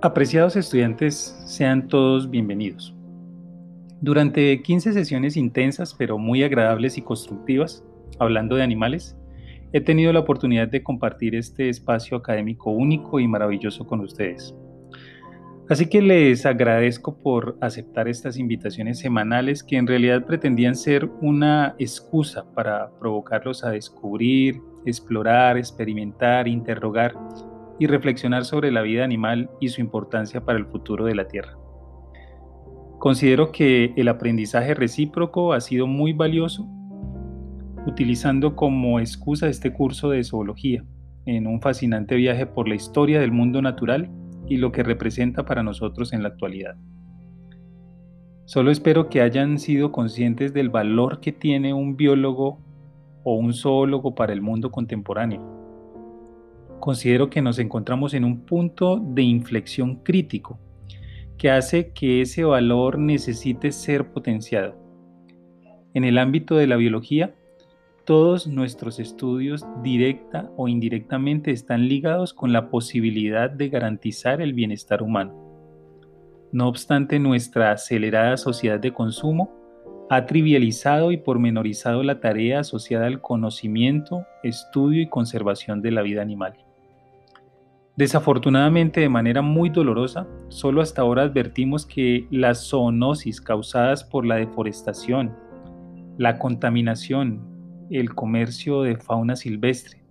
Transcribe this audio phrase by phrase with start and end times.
[0.00, 2.94] Apreciados estudiantes, sean todos bienvenidos.
[4.00, 7.82] Durante 15 sesiones intensas pero muy agradables y constructivas,
[8.20, 9.16] hablando de animales,
[9.72, 14.54] he tenido la oportunidad de compartir este espacio académico único y maravilloso con ustedes.
[15.68, 21.74] Así que les agradezco por aceptar estas invitaciones semanales que en realidad pretendían ser una
[21.80, 27.16] excusa para provocarlos a descubrir, explorar, experimentar, interrogar
[27.78, 31.56] y reflexionar sobre la vida animal y su importancia para el futuro de la Tierra.
[32.98, 36.66] Considero que el aprendizaje recíproco ha sido muy valioso,
[37.86, 40.84] utilizando como excusa este curso de zoología,
[41.24, 44.10] en un fascinante viaje por la historia del mundo natural
[44.48, 46.76] y lo que representa para nosotros en la actualidad.
[48.46, 52.58] Solo espero que hayan sido conscientes del valor que tiene un biólogo
[53.22, 55.57] o un zoólogo para el mundo contemporáneo
[56.80, 60.58] considero que nos encontramos en un punto de inflexión crítico
[61.38, 64.74] que hace que ese valor necesite ser potenciado.
[65.94, 67.34] En el ámbito de la biología,
[68.04, 75.02] todos nuestros estudios directa o indirectamente están ligados con la posibilidad de garantizar el bienestar
[75.02, 75.34] humano.
[76.50, 79.54] No obstante, nuestra acelerada sociedad de consumo
[80.10, 86.22] ha trivializado y pormenorizado la tarea asociada al conocimiento, estudio y conservación de la vida
[86.22, 86.67] animal.
[87.98, 94.36] Desafortunadamente, de manera muy dolorosa, solo hasta ahora advertimos que las zoonosis causadas por la
[94.36, 95.34] deforestación,
[96.16, 97.42] la contaminación,
[97.90, 100.04] el comercio de fauna silvestre,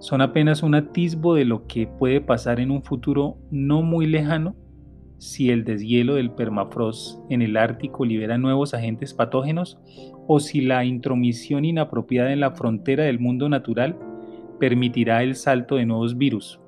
[0.00, 4.56] son apenas un atisbo de lo que puede pasar en un futuro no muy lejano
[5.18, 9.78] si el deshielo del permafrost en el Ártico libera nuevos agentes patógenos
[10.26, 13.96] o si la intromisión inapropiada en la frontera del mundo natural
[14.58, 16.58] permitirá el salto de nuevos virus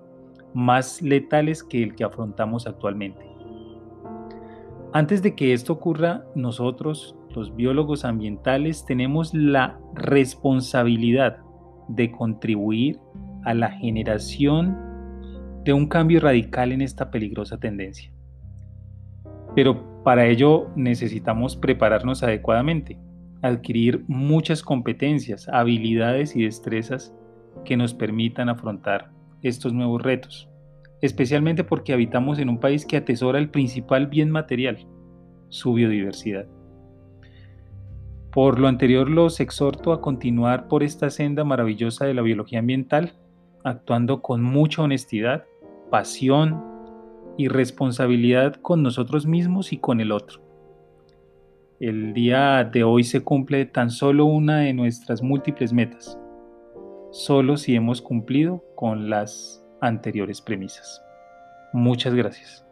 [0.55, 3.33] más letales que el que afrontamos actualmente.
[4.93, 11.39] Antes de que esto ocurra, nosotros, los biólogos ambientales, tenemos la responsabilidad
[11.89, 12.99] de contribuir
[13.45, 14.77] a la generación
[15.65, 18.13] de un cambio radical en esta peligrosa tendencia.
[19.55, 22.99] Pero para ello necesitamos prepararnos adecuadamente,
[23.41, 27.15] adquirir muchas competencias, habilidades y destrezas
[27.65, 29.11] que nos permitan afrontar
[29.43, 30.49] estos nuevos retos,
[31.01, 34.87] especialmente porque habitamos en un país que atesora el principal bien material,
[35.49, 36.47] su biodiversidad.
[38.33, 43.13] Por lo anterior los exhorto a continuar por esta senda maravillosa de la biología ambiental,
[43.63, 45.45] actuando con mucha honestidad,
[45.91, 46.63] pasión
[47.37, 50.41] y responsabilidad con nosotros mismos y con el otro.
[51.81, 56.19] El día de hoy se cumple tan solo una de nuestras múltiples metas,
[57.13, 61.03] solo si hemos cumplido con las anteriores premisas.
[61.73, 62.67] Muchas gracias.